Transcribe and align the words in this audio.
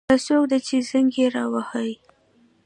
دا 0.09 0.15
څوک 0.27 0.43
ده 0.51 0.57
چې 0.67 0.75
زنګ 0.89 1.09
یې 1.19 1.27
را 1.35 1.45
وهي 1.51 1.91